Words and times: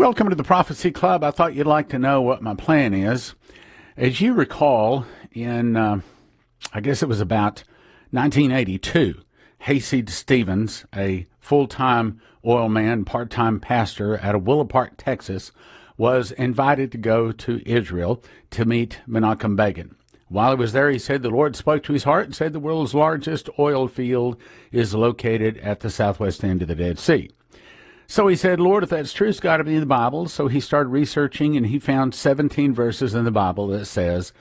Welcome 0.00 0.30
to 0.30 0.34
the 0.34 0.42
Prophecy 0.42 0.92
Club. 0.92 1.22
I 1.22 1.30
thought 1.30 1.54
you'd 1.54 1.66
like 1.66 1.90
to 1.90 1.98
know 1.98 2.22
what 2.22 2.40
my 2.40 2.54
plan 2.54 2.94
is. 2.94 3.34
As 3.98 4.18
you 4.18 4.32
recall, 4.32 5.04
in 5.32 5.76
uh, 5.76 6.00
I 6.72 6.80
guess 6.80 7.02
it 7.02 7.08
was 7.08 7.20
about 7.20 7.64
1982, 8.10 9.20
Hayseed 9.58 10.08
Stephens, 10.08 10.86
a 10.96 11.26
full 11.38 11.66
time 11.66 12.18
oil 12.46 12.70
man, 12.70 13.04
part 13.04 13.28
time 13.28 13.60
pastor 13.60 14.18
out 14.22 14.34
of 14.34 14.46
Willow 14.46 14.64
Park, 14.64 14.94
Texas, 14.96 15.52
was 15.98 16.32
invited 16.32 16.90
to 16.92 16.98
go 16.98 17.30
to 17.32 17.60
Israel 17.66 18.22
to 18.52 18.64
meet 18.64 19.00
Menachem 19.06 19.54
Begin. 19.54 19.96
While 20.28 20.52
he 20.52 20.56
was 20.56 20.72
there, 20.72 20.90
he 20.90 20.98
said 20.98 21.20
the 21.20 21.28
Lord 21.28 21.56
spoke 21.56 21.82
to 21.82 21.92
his 21.92 22.04
heart 22.04 22.24
and 22.24 22.34
said 22.34 22.54
the 22.54 22.58
world's 22.58 22.94
largest 22.94 23.50
oil 23.58 23.86
field 23.86 24.38
is 24.72 24.94
located 24.94 25.58
at 25.58 25.80
the 25.80 25.90
southwest 25.90 26.42
end 26.42 26.62
of 26.62 26.68
the 26.68 26.74
Dead 26.74 26.98
Sea. 26.98 27.28
So 28.10 28.26
he 28.26 28.34
said, 28.34 28.58
Lord, 28.58 28.82
if 28.82 28.90
that's 28.90 29.12
true, 29.12 29.28
it's 29.28 29.38
got 29.38 29.58
to 29.58 29.64
be 29.64 29.74
in 29.74 29.78
the 29.78 29.86
Bible. 29.86 30.26
So 30.26 30.48
he 30.48 30.58
started 30.58 30.88
researching 30.88 31.56
and 31.56 31.68
he 31.68 31.78
found 31.78 32.12
17 32.12 32.74
verses 32.74 33.14
in 33.14 33.24
the 33.24 33.30
Bible 33.30 33.68
that 33.68 33.84
says, 33.84 34.32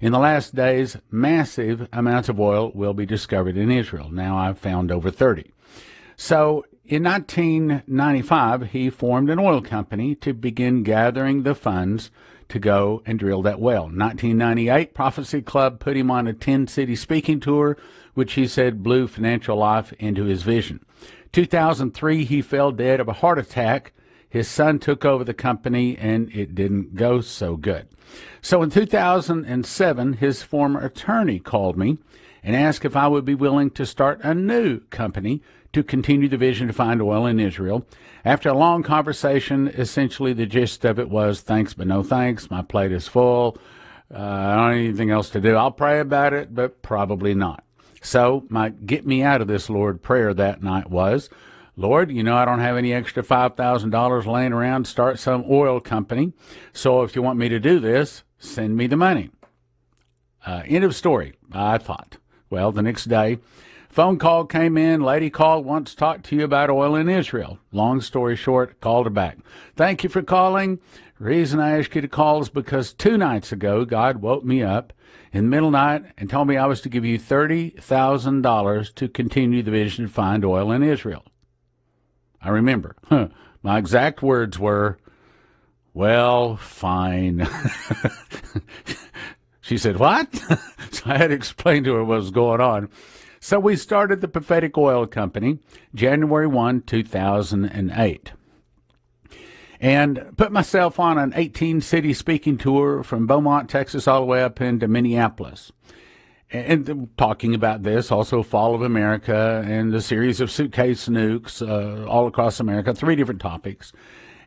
in 0.00 0.12
the 0.12 0.18
last 0.18 0.54
days, 0.54 0.96
massive 1.10 1.88
amounts 1.92 2.30
of 2.30 2.40
oil 2.40 2.72
will 2.74 2.94
be 2.94 3.04
discovered 3.04 3.58
in 3.58 3.70
Israel. 3.70 4.08
Now 4.10 4.38
I've 4.38 4.58
found 4.58 4.90
over 4.90 5.10
30. 5.10 5.52
So 6.16 6.64
in 6.86 7.02
1995, 7.02 8.70
he 8.70 8.88
formed 8.88 9.28
an 9.28 9.38
oil 9.38 9.60
company 9.60 10.14
to 10.14 10.32
begin 10.32 10.82
gathering 10.82 11.42
the 11.42 11.54
funds 11.54 12.10
to 12.48 12.58
go 12.58 13.02
and 13.04 13.18
drill 13.18 13.42
that 13.42 13.60
well. 13.60 13.82
1998, 13.82 14.94
Prophecy 14.94 15.42
Club 15.42 15.80
put 15.80 15.98
him 15.98 16.10
on 16.10 16.26
a 16.26 16.32
10 16.32 16.66
city 16.66 16.96
speaking 16.96 17.40
tour, 17.40 17.76
which 18.14 18.32
he 18.32 18.46
said 18.46 18.82
blew 18.82 19.06
financial 19.06 19.58
life 19.58 19.92
into 19.98 20.24
his 20.24 20.44
vision. 20.44 20.82
2003, 21.32 22.24
he 22.24 22.42
fell 22.42 22.72
dead 22.72 23.00
of 23.00 23.08
a 23.08 23.14
heart 23.14 23.38
attack. 23.38 23.92
His 24.28 24.48
son 24.48 24.78
took 24.78 25.04
over 25.04 25.24
the 25.24 25.34
company 25.34 25.96
and 25.96 26.30
it 26.34 26.54
didn't 26.54 26.94
go 26.94 27.20
so 27.20 27.56
good. 27.56 27.88
So 28.40 28.62
in 28.62 28.70
2007, 28.70 30.12
his 30.14 30.42
former 30.42 30.84
attorney 30.84 31.38
called 31.38 31.76
me 31.76 31.98
and 32.42 32.54
asked 32.54 32.84
if 32.84 32.96
I 32.96 33.08
would 33.08 33.24
be 33.24 33.34
willing 33.34 33.70
to 33.70 33.86
start 33.86 34.20
a 34.22 34.34
new 34.34 34.80
company 34.90 35.42
to 35.72 35.82
continue 35.82 36.28
the 36.28 36.36
vision 36.36 36.66
to 36.66 36.72
find 36.72 37.02
oil 37.02 37.26
in 37.26 37.40
Israel. 37.40 37.86
After 38.24 38.48
a 38.48 38.56
long 38.56 38.82
conversation, 38.82 39.68
essentially 39.68 40.32
the 40.32 40.46
gist 40.46 40.84
of 40.84 40.98
it 40.98 41.10
was 41.10 41.40
thanks, 41.40 41.74
but 41.74 41.86
no 41.86 42.02
thanks. 42.02 42.50
My 42.50 42.62
plate 42.62 42.92
is 42.92 43.06
full. 43.06 43.58
Uh, 44.12 44.18
I 44.18 44.54
don't 44.54 44.70
have 44.70 44.78
anything 44.78 45.10
else 45.10 45.30
to 45.30 45.40
do. 45.40 45.54
I'll 45.56 45.70
pray 45.70 46.00
about 46.00 46.32
it, 46.32 46.54
but 46.54 46.80
probably 46.82 47.34
not. 47.34 47.64
So, 48.00 48.46
my 48.48 48.68
get 48.70 49.06
me 49.06 49.22
out 49.22 49.40
of 49.40 49.48
this, 49.48 49.68
Lord, 49.68 50.02
prayer 50.02 50.32
that 50.34 50.62
night 50.62 50.90
was, 50.90 51.28
Lord, 51.76 52.10
you 52.10 52.22
know, 52.22 52.36
I 52.36 52.44
don't 52.44 52.60
have 52.60 52.76
any 52.76 52.92
extra 52.92 53.22
$5,000 53.22 54.26
laying 54.26 54.52
around 54.52 54.84
to 54.84 54.90
start 54.90 55.18
some 55.18 55.44
oil 55.48 55.80
company. 55.80 56.32
So, 56.72 57.02
if 57.02 57.16
you 57.16 57.22
want 57.22 57.38
me 57.38 57.48
to 57.48 57.60
do 57.60 57.80
this, 57.80 58.24
send 58.38 58.76
me 58.76 58.86
the 58.86 58.96
money. 58.96 59.30
Uh, 60.46 60.62
end 60.66 60.84
of 60.84 60.94
story, 60.94 61.34
I 61.52 61.78
thought. 61.78 62.18
Well, 62.50 62.72
the 62.72 62.82
next 62.82 63.04
day, 63.04 63.38
phone 63.88 64.18
call 64.18 64.44
came 64.44 64.76
in. 64.76 65.02
Lady 65.02 65.30
called, 65.30 65.64
wants 65.64 65.92
to 65.92 65.96
talk 65.96 66.22
to 66.24 66.36
you 66.36 66.44
about 66.44 66.70
oil 66.70 66.94
in 66.94 67.08
Israel. 67.08 67.58
Long 67.72 68.00
story 68.00 68.36
short, 68.36 68.80
called 68.80 69.06
her 69.06 69.10
back. 69.10 69.38
Thank 69.76 70.04
you 70.04 70.10
for 70.10 70.22
calling. 70.22 70.78
Reason 71.18 71.58
I 71.58 71.78
asked 71.78 71.94
you 71.94 72.00
to 72.00 72.08
call 72.08 72.40
is 72.40 72.48
because 72.48 72.92
two 72.92 73.18
nights 73.18 73.50
ago, 73.50 73.84
God 73.84 74.22
woke 74.22 74.44
me 74.44 74.62
up 74.62 74.92
in 75.32 75.44
the 75.44 75.50
middle 75.50 75.70
night 75.70 76.04
and 76.16 76.30
told 76.30 76.48
me 76.48 76.56
I 76.56 76.66
was 76.66 76.80
to 76.82 76.88
give 76.88 77.04
you 77.04 77.18
$30,000 77.18 78.94
to 78.94 79.08
continue 79.08 79.62
the 79.62 79.70
vision 79.70 80.06
to 80.06 80.12
find 80.12 80.44
oil 80.44 80.70
in 80.70 80.82
Israel. 80.82 81.24
I 82.40 82.50
remember. 82.50 82.96
My 83.62 83.78
exact 83.78 84.22
words 84.22 84.58
were, 84.58 84.98
well, 85.92 86.56
fine. 86.56 87.48
she 89.60 89.76
said, 89.76 89.96
what? 89.96 90.32
so 90.92 91.02
I 91.06 91.18
had 91.18 91.28
to 91.28 91.34
explain 91.34 91.82
to 91.84 91.94
her 91.94 92.04
what 92.04 92.18
was 92.18 92.30
going 92.30 92.60
on. 92.60 92.88
So 93.40 93.60
we 93.60 93.76
started 93.76 94.20
the 94.20 94.28
Prophetic 94.28 94.76
Oil 94.76 95.06
Company 95.06 95.58
January 95.94 96.46
1, 96.46 96.82
2008 96.82 98.32
and 99.80 100.36
put 100.36 100.50
myself 100.50 100.98
on 100.98 101.18
an 101.18 101.32
18 101.36 101.80
city 101.80 102.12
speaking 102.12 102.58
tour 102.58 103.02
from 103.02 103.26
Beaumont, 103.26 103.70
Texas, 103.70 104.08
all 104.08 104.20
the 104.20 104.26
way 104.26 104.42
up 104.42 104.60
into 104.60 104.88
Minneapolis. 104.88 105.72
And 106.50 107.10
talking 107.18 107.54
about 107.54 107.82
this, 107.82 108.10
also 108.10 108.42
Fall 108.42 108.74
of 108.74 108.82
America 108.82 109.62
and 109.66 109.92
the 109.92 110.00
series 110.00 110.40
of 110.40 110.50
suitcase 110.50 111.06
nukes 111.06 111.66
uh, 111.66 112.08
all 112.08 112.26
across 112.26 112.58
America, 112.58 112.94
three 112.94 113.16
different 113.16 113.40
topics. 113.40 113.92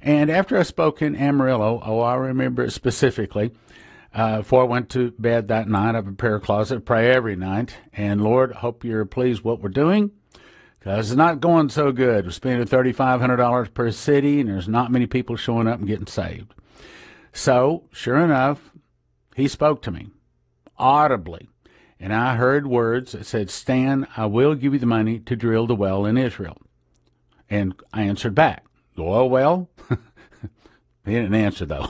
And 0.01 0.31
after 0.31 0.57
I 0.57 0.63
spoke 0.63 1.01
in 1.01 1.15
Amarillo, 1.15 1.81
oh, 1.85 1.99
I 1.99 2.15
remember 2.15 2.63
it 2.63 2.71
specifically, 2.71 3.51
uh, 4.13 4.37
before 4.39 4.63
I 4.63 4.67
went 4.67 4.89
to 4.89 5.11
bed 5.11 5.47
that 5.47 5.67
night, 5.67 5.95
I 5.95 6.01
prepare 6.01 6.35
a 6.35 6.41
closet, 6.41 6.85
pray 6.85 7.11
every 7.11 7.35
night. 7.35 7.75
And 7.93 8.21
Lord, 8.21 8.51
hope 8.51 8.83
you're 8.83 9.05
pleased 9.05 9.43
what 9.43 9.61
we're 9.61 9.69
doing 9.69 10.11
because 10.79 11.11
it's 11.11 11.17
not 11.17 11.39
going 11.39 11.69
so 11.69 11.91
good. 11.91 12.25
We're 12.25 12.31
spending 12.31 12.67
$3,500 12.67 13.73
per 13.73 13.91
city, 13.91 14.41
and 14.41 14.49
there's 14.49 14.67
not 14.67 14.91
many 14.91 15.05
people 15.05 15.35
showing 15.35 15.67
up 15.67 15.79
and 15.79 15.87
getting 15.87 16.07
saved. 16.07 16.53
So, 17.31 17.85
sure 17.91 18.17
enough, 18.17 18.71
he 19.35 19.47
spoke 19.47 19.81
to 19.83 19.91
me 19.91 20.09
audibly, 20.77 21.47
and 21.99 22.13
I 22.13 22.35
heard 22.35 22.65
words 22.65 23.11
that 23.11 23.25
said, 23.25 23.49
Stan, 23.49 24.07
I 24.17 24.25
will 24.25 24.55
give 24.55 24.73
you 24.73 24.79
the 24.79 24.85
money 24.87 25.19
to 25.19 25.35
drill 25.35 25.67
the 25.67 25.75
well 25.75 26.05
in 26.05 26.17
Israel. 26.17 26.57
And 27.49 27.75
I 27.93 28.03
answered 28.03 28.35
back, 28.35 28.65
oil 28.97 29.29
well? 29.29 29.69
he 31.05 31.13
didn't 31.13 31.33
answer, 31.33 31.65
though. 31.65 31.87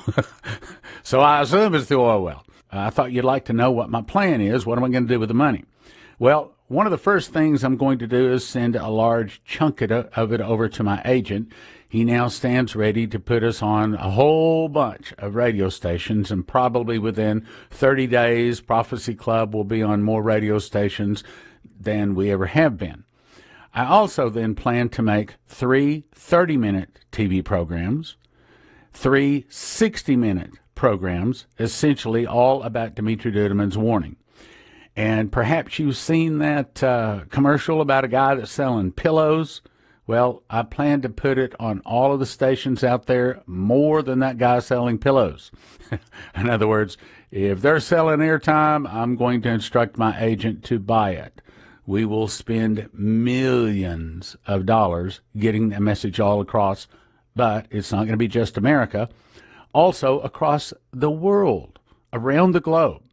so 1.03 1.19
I 1.19 1.41
assume 1.41 1.75
it's 1.75 1.87
the 1.87 1.95
oil 1.95 2.23
well. 2.23 2.45
Uh, 2.71 2.79
I 2.79 2.89
thought 2.89 3.11
you'd 3.11 3.25
like 3.25 3.45
to 3.45 3.53
know 3.53 3.71
what 3.71 3.89
my 3.89 4.01
plan 4.01 4.41
is. 4.41 4.65
What 4.65 4.77
am 4.77 4.83
I 4.83 4.89
going 4.89 5.07
to 5.07 5.13
do 5.13 5.19
with 5.19 5.29
the 5.29 5.35
money? 5.35 5.65
Well, 6.19 6.53
one 6.67 6.87
of 6.87 6.91
the 6.91 6.97
first 6.97 7.33
things 7.33 7.63
I'm 7.63 7.75
going 7.75 7.99
to 7.99 8.07
do 8.07 8.31
is 8.31 8.47
send 8.47 8.77
a 8.77 8.87
large 8.87 9.43
chunk 9.43 9.81
of 9.81 10.31
it 10.31 10.39
over 10.39 10.69
to 10.69 10.83
my 10.83 11.01
agent. 11.03 11.51
He 11.89 12.05
now 12.05 12.29
stands 12.29 12.77
ready 12.77 13.05
to 13.07 13.19
put 13.19 13.43
us 13.43 13.61
on 13.61 13.95
a 13.95 14.11
whole 14.11 14.69
bunch 14.69 15.13
of 15.17 15.35
radio 15.35 15.67
stations, 15.67 16.31
and 16.31 16.47
probably 16.47 16.97
within 16.97 17.45
30 17.71 18.07
days, 18.07 18.61
Prophecy 18.61 19.13
Club 19.13 19.53
will 19.53 19.65
be 19.65 19.83
on 19.83 20.01
more 20.01 20.23
radio 20.23 20.57
stations 20.59 21.25
than 21.77 22.15
we 22.15 22.31
ever 22.31 22.45
have 22.45 22.77
been. 22.77 23.03
I 23.73 23.85
also 23.85 24.29
then 24.29 24.55
plan 24.55 24.87
to 24.89 25.01
make 25.01 25.35
three 25.47 26.05
30 26.15 26.55
minute 26.55 26.99
TV 27.11 27.43
programs, 27.43 28.15
three 28.91 29.45
60 29.49 30.15
minute 30.15 30.51
programs, 30.75 31.45
essentially 31.59 32.25
all 32.25 32.63
about 32.63 32.95
Dimitri 32.95 33.31
Duduman's 33.31 33.77
warning. 33.77 34.15
And 34.95 35.31
perhaps 35.31 35.79
you've 35.79 35.97
seen 35.97 36.39
that 36.39 36.83
uh, 36.83 37.21
commercial 37.29 37.81
about 37.81 38.03
a 38.03 38.09
guy 38.09 38.35
that's 38.35 38.51
selling 38.51 38.91
pillows. 38.91 39.61
Well, 40.05 40.43
I 40.49 40.63
plan 40.63 41.01
to 41.03 41.09
put 41.09 41.37
it 41.37 41.53
on 41.59 41.79
all 41.85 42.11
of 42.11 42.19
the 42.19 42.25
stations 42.25 42.83
out 42.83 43.05
there 43.05 43.41
more 43.45 44.01
than 44.01 44.19
that 44.19 44.37
guy 44.37 44.59
selling 44.59 44.97
pillows. 44.97 45.51
In 46.35 46.49
other 46.49 46.67
words, 46.67 46.97
if 47.31 47.61
they're 47.61 47.79
selling 47.79 48.19
airtime, 48.19 48.91
I'm 48.91 49.15
going 49.15 49.41
to 49.43 49.49
instruct 49.49 49.97
my 49.97 50.19
agent 50.21 50.63
to 50.65 50.79
buy 50.79 51.11
it. 51.11 51.41
We 51.85 52.05
will 52.05 52.27
spend 52.27 52.89
millions 52.93 54.35
of 54.45 54.65
dollars 54.65 55.21
getting 55.37 55.69
the 55.69 55.79
message 55.79 56.19
all 56.19 56.41
across, 56.41 56.87
but 57.35 57.65
it's 57.69 57.91
not 57.91 57.99
going 57.99 58.09
to 58.09 58.17
be 58.17 58.27
just 58.27 58.57
America, 58.57 59.09
also 59.73 60.19
across 60.19 60.73
the 60.91 61.11
world, 61.11 61.79
around 62.13 62.51
the 62.51 62.59
globe. 62.59 63.03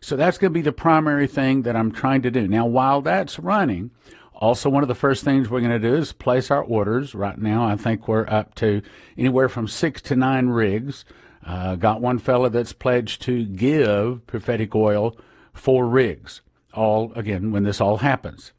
So 0.00 0.16
that's 0.16 0.38
going 0.38 0.52
to 0.52 0.58
be 0.58 0.62
the 0.62 0.72
primary 0.72 1.26
thing 1.26 1.62
that 1.62 1.76
I'm 1.76 1.90
trying 1.90 2.22
to 2.22 2.30
do. 2.30 2.46
Now, 2.46 2.66
while 2.66 3.02
that's 3.02 3.38
running, 3.38 3.90
also 4.34 4.70
one 4.70 4.84
of 4.84 4.88
the 4.88 4.94
first 4.94 5.24
things 5.24 5.48
we're 5.48 5.60
going 5.60 5.80
to 5.80 5.88
do 5.88 5.96
is 5.96 6.12
place 6.12 6.50
our 6.50 6.62
orders. 6.62 7.14
Right 7.14 7.38
now, 7.38 7.66
I 7.66 7.76
think 7.76 8.06
we're 8.06 8.28
up 8.28 8.54
to 8.56 8.82
anywhere 9.16 9.48
from 9.48 9.66
six 9.66 10.00
to 10.02 10.16
nine 10.16 10.48
rigs. 10.48 11.04
Uh, 11.44 11.76
got 11.76 12.00
one 12.00 12.18
fella 12.18 12.50
that's 12.50 12.72
pledged 12.72 13.22
to 13.22 13.44
give 13.44 14.26
prophetic 14.26 14.74
oil 14.74 15.16
four 15.52 15.86
rigs. 15.86 16.40
All 16.74 17.12
again 17.14 17.50
when 17.50 17.64
this 17.64 17.80
all 17.80 17.98
happens. 17.98 18.52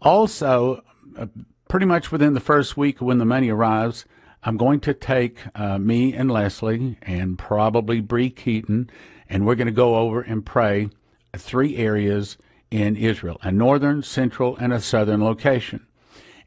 Also, 0.00 0.82
uh, 1.18 1.26
pretty 1.72 1.86
much 1.86 2.12
within 2.12 2.34
the 2.34 2.38
first 2.38 2.76
week 2.76 3.00
when 3.00 3.16
the 3.16 3.24
money 3.24 3.48
arrives, 3.48 4.04
I'm 4.42 4.58
going 4.58 4.78
to 4.80 4.92
take 4.92 5.38
uh, 5.54 5.78
me 5.78 6.12
and 6.12 6.30
Leslie 6.30 6.98
and 7.00 7.38
probably 7.38 7.98
Bree 7.98 8.28
Keaton 8.28 8.90
and 9.26 9.46
we're 9.46 9.54
going 9.54 9.68
to 9.68 9.72
go 9.72 9.96
over 9.96 10.20
and 10.20 10.44
pray 10.44 10.90
three 11.34 11.78
areas 11.78 12.36
in 12.70 12.94
Israel 12.94 13.38
a 13.40 13.50
northern, 13.50 14.02
central, 14.02 14.54
and 14.56 14.70
a 14.70 14.82
southern 14.82 15.24
location. 15.24 15.86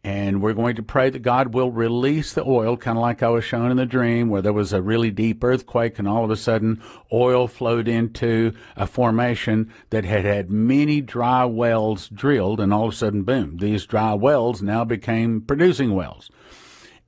And 0.06 0.40
we're 0.40 0.54
going 0.54 0.76
to 0.76 0.84
pray 0.84 1.10
that 1.10 1.24
God 1.24 1.56
will 1.56 1.72
release 1.72 2.32
the 2.32 2.46
oil, 2.46 2.78
kind 2.78 2.96
of 2.96 3.02
like 3.02 3.24
I 3.24 3.30
was 3.30 3.44
shown 3.44 3.72
in 3.72 3.78
the 3.78 3.88
dream, 3.88 4.30
where 4.30 4.44
there 4.44 4.54
was 4.54 4.72
a 4.72 4.80
really 4.80 5.10
deep 5.10 5.44
earthquake, 5.44 5.98
and 5.98 6.08
all 6.08 6.24
of 6.24 6.30
a 6.30 6.38
sudden 6.38 6.80
oil 7.12 7.48
flowed 7.48 7.88
into 7.88 8.54
a 8.76 8.86
formation 8.86 9.74
that 9.90 10.06
had 10.06 10.24
had 10.24 10.52
many 10.52 11.02
dry 11.02 11.44
wells 11.46 12.08
drilled, 12.08 12.60
and 12.60 12.72
all 12.72 12.86
of 12.86 12.94
a 12.94 12.96
sudden, 12.96 13.24
boom, 13.24 13.58
these 13.58 13.88
dry 13.88 14.14
wells 14.14 14.62
now 14.62 14.86
became 14.86 15.42
producing 15.42 15.96
wells. 15.96 16.30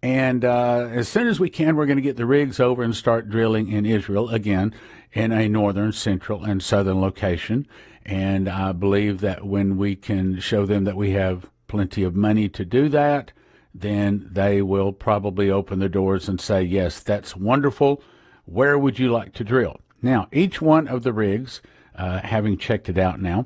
And 0.01 0.43
uh, 0.43 0.89
as 0.91 1.07
soon 1.07 1.27
as 1.27 1.39
we 1.39 1.51
can, 1.51 1.75
we're 1.75 1.85
going 1.85 1.97
to 1.97 2.01
get 2.01 2.17
the 2.17 2.25
rigs 2.25 2.59
over 2.59 2.81
and 2.81 2.95
start 2.95 3.29
drilling 3.29 3.71
in 3.71 3.85
Israel 3.85 4.29
again 4.29 4.73
in 5.13 5.31
a 5.31 5.47
northern, 5.47 5.91
central, 5.91 6.43
and 6.43 6.63
southern 6.63 6.99
location. 6.99 7.67
And 8.03 8.49
I 8.49 8.71
believe 8.71 9.21
that 9.21 9.45
when 9.45 9.77
we 9.77 9.95
can 9.95 10.39
show 10.39 10.65
them 10.65 10.85
that 10.85 10.97
we 10.97 11.11
have 11.11 11.47
plenty 11.67 12.03
of 12.03 12.15
money 12.15 12.49
to 12.49 12.65
do 12.65 12.89
that, 12.89 13.31
then 13.73 14.29
they 14.31 14.61
will 14.61 14.91
probably 14.91 15.51
open 15.51 15.79
the 15.79 15.89
doors 15.89 16.27
and 16.27 16.41
say, 16.41 16.63
Yes, 16.63 17.01
that's 17.01 17.35
wonderful. 17.35 18.01
Where 18.45 18.77
would 18.77 18.97
you 18.97 19.11
like 19.11 19.33
to 19.33 19.43
drill? 19.43 19.81
Now, 20.01 20.27
each 20.31 20.61
one 20.61 20.87
of 20.87 21.03
the 21.03 21.13
rigs, 21.13 21.61
uh, 21.95 22.19
having 22.19 22.57
checked 22.57 22.89
it 22.89 22.97
out 22.97 23.21
now, 23.21 23.45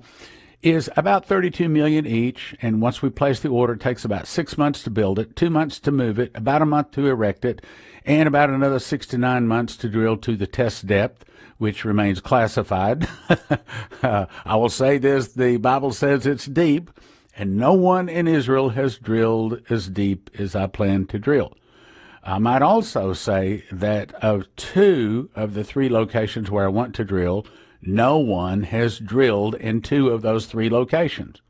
is 0.62 0.90
about 0.96 1.26
32 1.26 1.70
million 1.70 2.06
each. 2.06 2.56
And 2.62 2.82
once 2.82 3.02
we 3.02 3.10
place 3.10 3.40
the 3.40 3.50
order, 3.50 3.74
it 3.74 3.80
takes 3.80 4.06
about 4.06 4.28
six 4.28 4.58
months 4.58 4.84
to 4.84 4.90
build 4.90 5.18
it, 5.20 5.36
two 5.36 5.50
months 5.50 5.80
to 5.80 5.92
move 5.92 6.20
it, 6.20 6.32
about 6.36 6.62
a 6.62 6.66
month 6.66 6.92
to 6.92 7.08
erect 7.08 7.46
it, 7.46 7.64
and 8.06 8.28
about 8.28 8.50
another 8.50 8.80
six 8.80 9.06
to 9.08 9.18
nine 9.18 9.48
months 9.48 9.76
to 9.78 9.90
drill 9.90 10.18
to 10.18 10.36
the 10.36 10.48
test 10.48 10.86
depth, 10.88 11.26
which 11.58 11.86
remains 11.86 12.20
classified. 12.20 13.08
uh, 14.04 14.26
I 14.46 14.56
will 14.56 14.70
say 14.70 14.98
this 14.98 15.30
the 15.30 15.58
Bible 15.58 15.92
says 15.92 16.26
it's 16.26 16.46
deep, 16.46 16.92
and 17.36 17.57
no 17.57 17.74
one 17.74 18.10
in 18.10 18.28
Israel 18.28 18.69
has 18.69 18.98
drilled 18.98 19.62
as 19.69 19.88
deep 19.88 20.30
as 20.38 20.56
I 20.56 20.68
plan 20.68 21.06
to 21.07 21.19
drill. 21.19 21.54
I 22.24 22.38
might 22.38 22.62
also 22.62 23.13
say 23.13 23.66
that 23.72 24.13
of 24.16 24.54
two 24.56 25.30
of 25.36 25.54
the 25.54 25.63
three 25.63 25.89
locations 25.89 26.51
where 26.51 26.66
I 26.66 26.69
want 26.69 26.94
to 26.95 27.04
drill, 27.04 27.48
no 27.81 28.18
one 28.18 28.63
has 28.63 29.00
drilled 29.00 29.56
in 29.56 29.81
two 29.81 30.10
of 30.10 30.22
those 30.22 30.45
three 30.45 30.69
locations. 30.69 31.42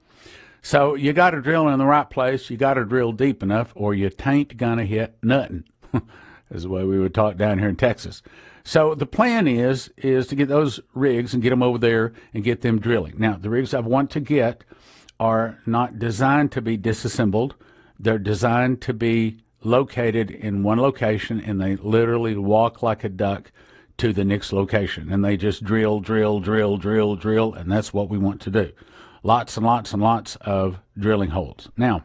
So 0.62 0.96
you 0.96 1.12
got 1.12 1.32
to 1.32 1.42
drill 1.42 1.68
in 1.68 1.80
the 1.80 1.86
right 1.86 2.10
place. 2.10 2.50
You 2.50 2.58
got 2.58 2.76
to 2.76 2.86
drill 2.86 3.12
deep 3.12 3.42
enough, 3.42 3.74
or 3.76 3.94
you 3.94 4.10
tain't 4.10 4.58
gonna 4.58 4.86
hit 4.86 5.18
nothing. 5.22 5.66
is 6.52 6.64
the 6.64 6.70
way 6.70 6.84
we 6.84 7.00
would 7.00 7.14
talk 7.14 7.36
down 7.36 7.60
here 7.60 7.70
in 7.70 7.76
Texas. 7.76 8.22
So 8.64 8.94
the 8.94 9.08
plan 9.08 9.48
is 9.48 9.92
is 9.98 10.28
to 10.28 10.36
get 10.36 10.48
those 10.48 10.80
rigs 10.94 11.34
and 11.34 11.42
get 11.42 11.50
them 11.50 11.64
over 11.64 11.80
there 11.80 12.14
and 12.34 12.44
get 12.44 12.62
them 12.62 12.80
drilling. 12.80 13.16
Now 13.18 13.38
the 13.38 13.50
rigs 13.50 13.74
I 13.74 13.80
want 13.80 14.12
to 14.12 14.20
get 14.20 14.64
are 15.22 15.60
not 15.68 16.00
designed 16.00 16.52
to 16.52 16.62
be 16.64 16.76
disassembled. 16.76 17.54
They're 18.00 18.18
designed 18.18 18.82
to 18.82 18.94
be 18.94 19.38
located 19.64 20.32
in 20.32 20.64
one 20.64 20.80
location, 20.80 21.40
and 21.40 21.62
they 21.62 21.76
literally 21.76 22.36
walk 22.36 22.82
like 22.82 23.04
a 23.04 23.10
duck 23.10 23.52
to 23.98 24.14
the 24.14 24.26
next 24.26 24.52
location. 24.52 25.14
And 25.14 25.24
they 25.24 25.38
just 25.38 25.64
drill, 25.64 26.00
drill, 26.00 26.40
drill, 26.40 26.78
drill, 26.78 27.16
drill, 27.16 27.54
and 27.54 27.72
that's 27.72 27.94
what 27.94 28.10
we 28.10 28.18
want 28.18 28.42
to 28.42 28.50
do. 28.50 28.72
Lots 29.22 29.58
and 29.58 29.66
lots 29.66 29.94
and 29.94 30.02
lots 30.02 30.38
of 30.38 30.80
drilling 30.98 31.30
holes. 31.30 31.70
Now, 31.78 32.04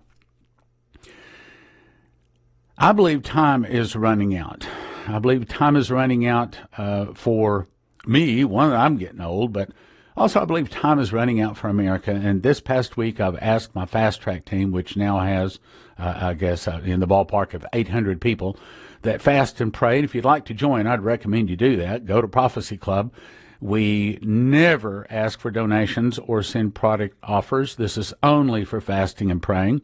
I 2.77 2.93
believe 2.93 3.23
time 3.23 3.65
is 3.65 3.97
running 3.97 4.37
out. 4.37 4.69
I 5.09 5.21
believe 5.21 5.49
time 5.49 5.75
is 5.75 5.91
running 5.91 6.27
out 6.27 6.59
uh, 6.77 7.15
for 7.15 7.67
me. 8.05 8.45
One, 8.45 8.75
I'm 8.75 8.99
getting 8.99 9.23
old, 9.23 9.55
but 9.55 9.71
also 10.17 10.41
I 10.41 10.45
believe 10.45 10.71
time 10.71 10.99
is 10.99 11.13
running 11.13 11.41
out 11.41 11.57
for 11.57 11.69
America. 11.69 12.11
And 12.11 12.43
this 12.43 12.61
past 12.61 12.97
week, 12.97 13.21
I've 13.21 13.39
asked 13.41 13.75
my 13.75 13.87
fast 13.87 14.21
track 14.21 14.45
team, 14.45 14.73
which 14.73 14.97
now 14.97 15.21
has, 15.21 15.59
uh, 15.99 16.15
I 16.17 16.35
guess, 16.35 16.67
uh, 16.67 16.81
in 16.85 17.01
the 17.01 17.07
ballpark 17.07 17.55
of 17.55 17.67
800 17.73 18.21
people, 18.21 18.57
that 19.03 19.23
fast 19.23 19.61
and 19.61 19.73
pray. 19.73 19.97
And 19.97 20.05
if 20.05 20.15
you'd 20.15 20.25
like 20.25 20.45
to 20.47 20.55
join, 20.55 20.87
I'd 20.87 21.03
recommend 21.03 21.51
you 21.51 21.57
do 21.57 21.77
that. 21.77 22.07
Go 22.07 22.21
to 22.21 22.29
Prophecy 22.29 22.77
Club. 22.77 23.13
We 23.61 24.19
never 24.23 25.07
ask 25.09 25.41
for 25.41 25.51
donations 25.51 26.19
or 26.19 26.43
send 26.43 26.75
product 26.75 27.17
offers. 27.23 27.77
This 27.77 27.97
is 27.97 28.13
only 28.23 28.65
for 28.65 28.81
fasting 28.81 29.31
and 29.31 29.43
praying. 29.43 29.83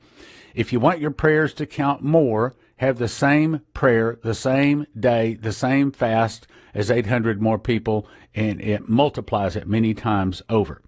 If 0.54 0.72
you 0.72 0.80
want 0.80 1.00
your 1.00 1.10
prayers 1.10 1.54
to 1.54 1.66
count 1.66 2.02
more, 2.02 2.54
have 2.82 2.98
the 2.98 3.06
same 3.06 3.60
prayer, 3.74 4.18
the 4.24 4.34
same 4.34 4.84
day, 4.98 5.34
the 5.34 5.52
same 5.52 5.92
fast 5.92 6.48
as 6.74 6.90
800 6.90 7.40
more 7.40 7.58
people, 7.58 8.08
and 8.34 8.60
it 8.60 8.88
multiplies 8.88 9.54
it 9.54 9.68
many 9.68 9.94
times 9.94 10.42
over. 10.48 10.82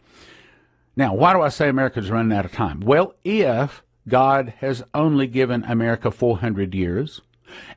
Now, 0.97 1.15
why 1.15 1.33
do 1.33 1.41
I 1.41 1.51
say 1.51 1.69
America's 1.69 2.11
running 2.11 2.37
out 2.37 2.45
of 2.45 2.51
time? 2.51 2.81
Well, 2.81 3.15
if 3.23 3.85
God 4.09 4.55
has 4.59 4.83
only 4.93 5.29
given 5.29 5.63
America 5.65 6.11
400 6.11 6.75
years, 6.75 7.21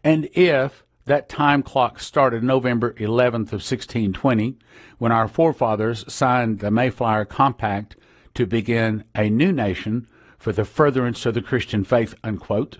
and 0.03 0.27
if 0.33 0.83
that 1.05 1.29
time 1.29 1.61
clock 1.61 1.99
started 1.99 2.41
November 2.43 2.93
11th 2.93 3.53
of 3.53 3.61
1620, 3.61 4.57
when 4.97 5.11
our 5.11 5.27
forefathers 5.27 6.11
signed 6.11 6.57
the 6.57 6.71
Mayflower 6.71 7.25
Compact 7.25 7.95
to 8.33 8.47
begin 8.47 9.03
a 9.13 9.29
new 9.29 9.51
nation 9.51 10.07
for 10.39 10.51
the 10.51 10.65
furtherance 10.65 11.23
of 11.27 11.35
the 11.35 11.41
Christian 11.43 11.83
faith, 11.83 12.15
unquote. 12.23 12.79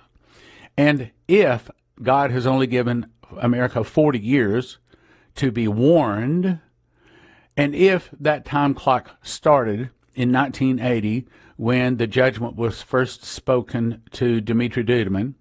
And 0.78 1.12
if 1.28 1.70
God 2.02 2.32
has 2.32 2.46
only 2.46 2.68
given 2.68 3.08
America 3.38 3.84
40 3.84 4.20
years 4.20 4.78
to 5.36 5.52
be 5.52 5.68
warned, 5.68 6.60
and 7.56 7.76
if 7.76 8.10
that 8.20 8.46
time 8.46 8.74
clock 8.74 9.18
started 9.24 9.90
in 10.14 10.32
1980 10.32 11.28
when 11.56 11.98
the 11.98 12.08
judgment 12.08 12.56
was 12.56 12.84
first 12.84 13.24
spoken 13.24 14.04
to 14.12 14.40
Dimitri 14.40 14.84
Duduman, 14.84 15.34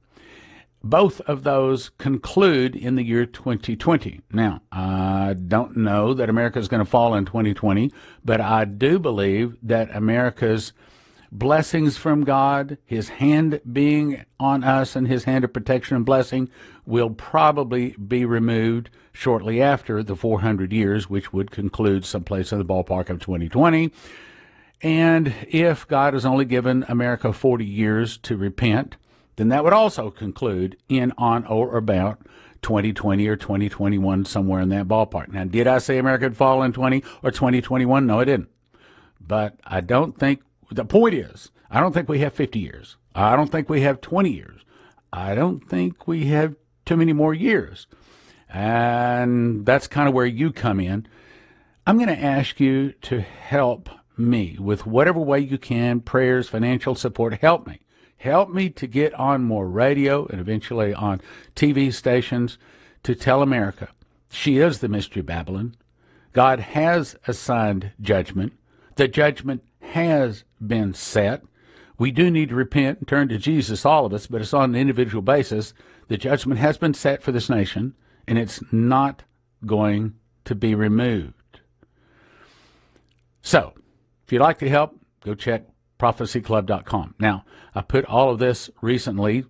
both 0.83 1.21
of 1.23 1.43
those 1.43 1.91
conclude 1.99 2.77
in 2.77 2.95
the 2.95 3.03
year 3.03 3.27
2020. 3.27 4.21
Now, 4.33 4.63
I 4.71 5.35
don't 5.35 5.77
know 5.77 6.15
that 6.15 6.31
America 6.31 6.59
is 6.59 6.69
going 6.69 6.85
to 6.85 6.91
fall 6.91 7.15
in 7.15 7.25
2020, 7.25 7.93
but 8.25 8.41
I 8.41 8.65
do 8.65 8.99
believe 8.99 9.57
that 9.63 9.95
America's 9.95 10.73
blessings 11.31 11.97
from 11.97 12.25
God, 12.25 12.79
His 12.85 13.09
hand 13.09 13.61
being 13.71 14.25
on 14.39 14.65
us, 14.65 14.97
and 14.97 15.09
His 15.09 15.25
hand 15.25 15.45
of 15.45 15.53
protection 15.53 15.97
and 15.97 16.07
blessing 16.07 16.49
will 16.85 17.11
probably 17.11 17.91
be 17.93 18.25
removed 18.25 18.91
shortly 19.13 19.63
after 19.63 20.03
the 20.03 20.17
400 20.17 20.73
years, 20.73 21.09
which 21.09 21.33
would 21.33 21.51
conclude 21.51 22.05
someplace 22.05 22.53
in 22.53 22.59
the 22.59 22.65
ballpark 22.65 23.09
of 23.09 23.21
2020. 23.21 23.91
And 24.83 25.35
if 25.49 25.89
God 25.89 26.13
has 26.13 26.27
only 26.27 26.45
given 26.45 26.85
America 26.89 27.33
40 27.33 27.65
years 27.65 28.19
to 28.19 28.37
repent, 28.37 28.97
then 29.37 29.49
that 29.49 29.65
would 29.65 29.73
also 29.73 30.11
conclude 30.11 30.77
in, 30.89 31.13
on, 31.17 31.47
or 31.47 31.77
about 31.77 32.21
2020 32.63 33.27
or 33.27 33.37
2021, 33.37 34.25
somewhere 34.25 34.61
in 34.61 34.69
that 34.71 34.89
ballpark. 34.89 35.29
Now, 35.29 35.45
did 35.45 35.67
I 35.67 35.79
say 35.79 35.99
America 35.99 36.27
would 36.27 36.37
fall 36.37 36.63
in 36.63 36.73
20 36.73 37.03
or 37.23 37.31
2021? 37.31 38.07
No, 38.07 38.21
I 38.21 38.25
didn't. 38.25 38.49
But 39.21 39.59
I 39.65 39.81
don't 39.81 40.19
think, 40.19 40.43
the 40.71 40.85
point 40.85 41.15
is, 41.15 41.51
I 41.71 41.81
don't 41.81 41.93
think 41.93 42.09
we 42.09 42.21
have 42.21 42.33
50 42.33 42.59
years. 42.59 42.97
I 43.15 43.37
don't 43.37 43.51
think 43.51 43.69
we 43.69 43.81
have 43.83 44.01
20 44.01 44.31
years. 44.31 44.61
I 45.13 45.35
don't 45.35 45.67
think 45.67 46.07
we 46.07 46.27
have 46.27 46.55
too 46.85 46.97
many 46.97 47.13
more 47.13 47.35
years. 47.35 47.87
And 48.49 49.67
that's 49.67 49.89
kind 49.89 50.09
of 50.09 50.15
where 50.15 50.27
you 50.27 50.53
come 50.53 50.81
in. 50.81 51.07
I'm 51.87 51.97
going 51.97 52.09
to 52.09 52.19
ask 52.19 52.61
you 52.61 52.93
to 53.03 53.21
help 53.21 53.89
me 54.17 54.57
with 54.59 54.87
whatever 54.87 55.21
way 55.21 55.41
you 55.41 55.59
can 55.59 56.01
prayers, 56.01 56.49
financial 56.49 56.95
support. 56.95 57.35
Help 57.35 57.67
me. 57.67 57.81
Help 58.19 58.51
me 58.51 58.71
to 58.71 58.87
get 58.87 59.15
on 59.15 59.45
more 59.45 59.69
radio 59.69 60.27
and 60.27 60.41
eventually 60.41 60.95
on 60.95 61.21
TV 61.55 61.93
stations 61.93 62.59
to 63.03 63.15
tell 63.15 63.43
America 63.43 63.89
she 64.31 64.59
is 64.59 64.79
the 64.79 64.89
mystery 64.89 65.23
Babylon. 65.23 65.77
God 66.33 66.61
has 66.61 67.17
assigned 67.27 67.93
judgment. 68.01 68.53
The 68.97 69.09
judgment 69.09 69.63
has 69.97 70.45
been 70.65 70.95
set. 70.95 71.43
We 71.99 72.11
do 72.11 72.31
need 72.31 72.51
to 72.51 72.55
repent 72.55 72.99
and 72.99 73.09
turn 73.09 73.29
to 73.29 73.39
Jesus, 73.39 73.85
all 73.87 74.07
of 74.07 74.13
us, 74.13 74.27
but 74.27 74.43
it's 74.43 74.55
on 74.55 74.71
an 74.71 74.81
individual 74.81 75.23
basis. 75.23 75.73
The 76.09 76.19
judgment 76.19 76.61
has 76.61 76.77
been 76.77 76.95
set 76.95 77.23
for 77.23 77.33
this 77.33 77.49
nation, 77.49 77.95
and 78.29 78.39
it's 78.39 78.61
not 78.71 79.25
going 79.65 80.15
to 80.45 80.55
be 80.55 80.75
removed. 80.75 81.61
So, 83.41 83.73
if 84.25 84.33
you'd 84.33 84.43
like 84.43 84.59
to 84.59 84.69
help, 84.69 85.01
go 85.25 85.35
check 85.35 85.65
prophecyclub.com. 85.99 87.15
Now, 87.19 87.45
I 87.75 87.81
put 87.81 88.05
all 88.05 88.31
of 88.31 88.39
this 88.39 88.69
recently 88.83 89.45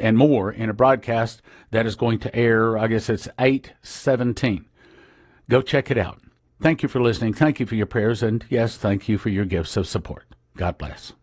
and 0.00 0.16
more 0.16 0.50
in 0.50 0.70
a 0.70 0.74
broadcast 0.74 1.42
that 1.72 1.86
is 1.86 1.94
going 1.94 2.20
to 2.20 2.34
air, 2.34 2.78
I 2.78 2.86
guess 2.86 3.10
it's 3.10 3.28
817. 3.38 4.66
Go 5.48 5.60
check 5.62 5.90
it 5.90 5.98
out. 5.98 6.20
Thank 6.60 6.82
you 6.82 6.88
for 6.88 7.00
listening. 7.00 7.32
Thank 7.32 7.58
you 7.58 7.66
for 7.66 7.74
your 7.74 7.86
prayers. 7.86 8.22
And 8.22 8.44
yes, 8.50 8.76
thank 8.76 9.08
you 9.08 9.18
for 9.18 9.30
your 9.30 9.44
gifts 9.44 9.76
of 9.76 9.86
support. 9.86 10.24
God 10.56 10.76
bless. 10.78 11.14